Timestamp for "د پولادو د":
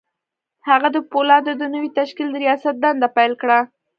0.95-1.63